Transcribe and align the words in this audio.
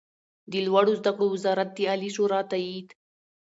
د 0.51 0.53
لوړو 0.65 0.93
زده 0.99 1.11
کړو 1.15 1.25
وزارت 1.35 1.69
د 1.73 1.77
عالي 1.89 2.09
شورا 2.15 2.41
تائید 2.51 2.87